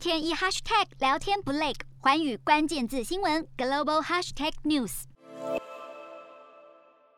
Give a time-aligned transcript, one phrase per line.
[0.00, 5.02] 天一 hashtag 聊天不累，环宇关键字新闻 global hashtag news。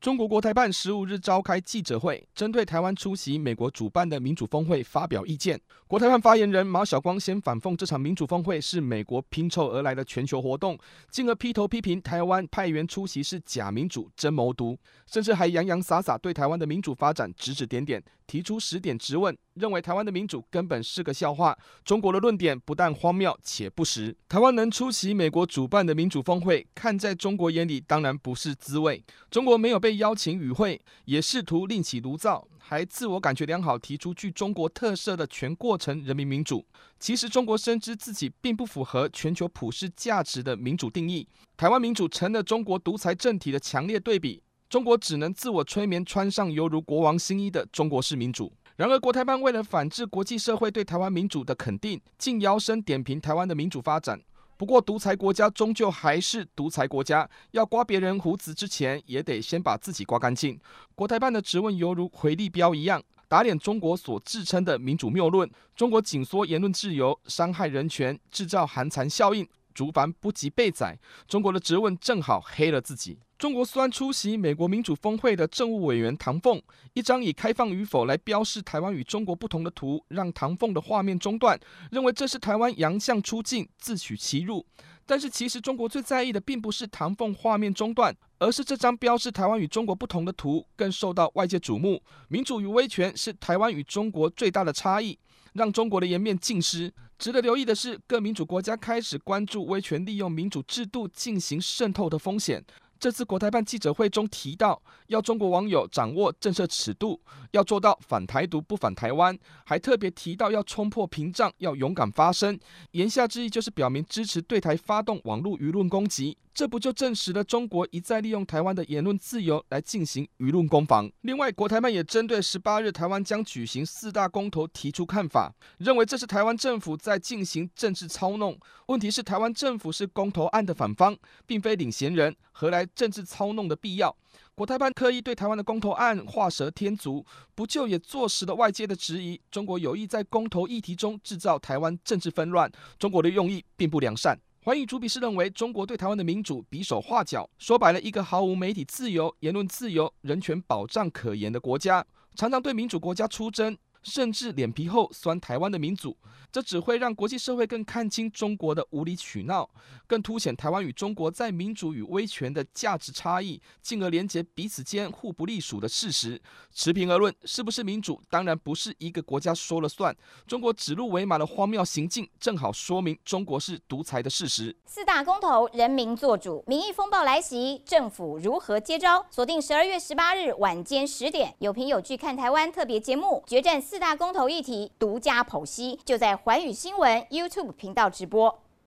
[0.00, 5.60] 中国国台办十五日召开记者会，针对台湾出席美国主办的民主峰会发表意见。
[5.88, 10.78] 国台办发言人马晓光先反讽这场民主峰会是美国拼凑而来的全球活动，
[11.10, 19.36] 进而劈头批评台湾派员出席是假民主、真谋独，甚至还洋洋洒洒对台湾的民主发展指指点点，提出十点质问。
[19.58, 24.16] 认为台湾的民主根本是个笑话，中国的论点不但荒谬且不实。
[24.28, 29.02] 台湾能出席美国主办的民主峰会，看在中国眼里当然不是滋味。
[29.30, 36.64] 中国没有被邀请与会，也试图另起炉灶，还自我感觉良好，提出具中国特色的全过程人民民主。
[37.00, 44.42] 其实中国深知自己并不符合全球普世价值的民主定义，台湾民主成了中国独裁政体的强烈对比。
[44.68, 48.52] 中国只能自我催眠，穿上犹如国王新衣的中国式民主。
[48.78, 54.22] 然而，国台办为了反制国际社会对台湾民主的肯定，竟摇身点评台湾的民主发展。
[54.56, 60.56] 不过，独裁国家终究还是独裁国家，要刮别人胡子之前，也得先把自己刮干净。
[60.94, 69.44] 国台办的质问犹如回力镖一样，打脸中国所自称的民主谬论：中国紧缩言论自由，伤害人权，制造寒蝉效应。
[69.74, 73.18] 竹繁不及被宰，中国的质问正好黑了自己。
[73.38, 76.60] 中国虽然出席美国民主峰会的政务委员唐凤，
[76.94, 81.58] 一张以开放与否来标示台湾与中国不同的图，让唐凤的画面中断，
[81.92, 84.66] 认为这是台湾洋相出境，自取其辱。
[85.06, 92.02] 但是其实中国最在意的并不是唐凤画面中断，而是这张标示台湾与中国不同的图更受到外界瞩目。
[92.28, 95.16] 民主与威权是台湾与中国最大的差异。
[95.54, 96.92] 让中国的颜面尽失。
[97.18, 102.64] 值得留意的是，各民主国家开始关注威权利用民主制度进行渗透的风险。
[103.00, 112.56] 这次国台办记者会中提到，要中国网友掌握政策尺度，要做到反台独不反台湾，还特别提到要冲破屏障，要勇敢发声。
[112.92, 116.36] 言下之意就是表明支持对台发动网络舆论攻击。
[116.58, 121.08] 这不就证实了中国一再利用台湾的言论自由来进行舆论攻防？
[121.20, 128.58] 另外，国台办也针对十八日台湾将举行四大公投提出看法，认为这是台湾政府在进行政治操弄。
[128.86, 131.16] 问题是，台湾政府是公投案的反方，
[131.46, 134.16] 并非领衔人，何来政治操弄的必要？
[134.56, 137.24] 国台办刻意对台湾的公投案画蛇添足，
[137.54, 139.40] 不就也坐实了外界的质疑？
[139.52, 142.68] 中国有意在公投议题中制造台湾政治纷乱，
[142.98, 144.36] 中国的用意并不良善。
[144.68, 153.74] 寰宇主笔是认为，中国对台湾的民主比手画脚，说白了，一个毫无媒体自由、言论自由、人权保障可言的国家，常常对民主国家出征。
[154.02, 156.16] 甚至脸皮厚酸台湾的民主，
[156.50, 159.68] 这只会让国际社会更看清中国的无理取闹，
[160.06, 166.40] 更凸显台湾与中国在民主与威权的价值差异，进而连接彼此间互不隶属的事实。
[166.72, 170.16] 持平而论，是不是民主，当然不是一个国家说了算。
[170.46, 174.74] 中国指鹿为马的荒谬行径，正好说明中国是独裁的事实。
[174.86, 179.26] 四大公投，人民做主，民意风暴来袭，政府如何接招？
[179.30, 188.60] 锁定十二月十八日晚间十点，有凭有据看台湾特别节目，决战四大公投议题独家剖析，就在环宇新闻 YouTube 频道直播。